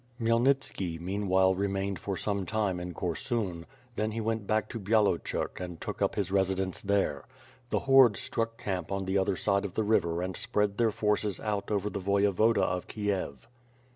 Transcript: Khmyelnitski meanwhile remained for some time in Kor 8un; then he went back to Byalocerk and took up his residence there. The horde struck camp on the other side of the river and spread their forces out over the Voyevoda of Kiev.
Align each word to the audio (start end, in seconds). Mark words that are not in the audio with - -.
Khmyelnitski 0.19 0.99
meanwhile 0.99 1.53
remained 1.53 1.99
for 1.99 2.17
some 2.17 2.43
time 2.43 2.79
in 2.79 2.91
Kor 2.91 3.13
8un; 3.13 3.65
then 3.95 4.09
he 4.09 4.19
went 4.19 4.47
back 4.47 4.67
to 4.69 4.79
Byalocerk 4.79 5.59
and 5.59 5.79
took 5.79 6.01
up 6.01 6.15
his 6.15 6.31
residence 6.31 6.81
there. 6.81 7.25
The 7.69 7.81
horde 7.81 8.17
struck 8.17 8.57
camp 8.57 8.91
on 8.91 9.05
the 9.05 9.19
other 9.19 9.35
side 9.35 9.63
of 9.63 9.75
the 9.75 9.83
river 9.83 10.23
and 10.23 10.35
spread 10.35 10.79
their 10.79 10.89
forces 10.89 11.39
out 11.39 11.69
over 11.69 11.87
the 11.87 12.01
Voyevoda 12.01 12.63
of 12.63 12.87
Kiev. 12.87 13.47